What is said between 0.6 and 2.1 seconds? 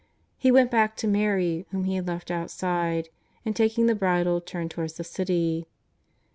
back to Mary, whom he had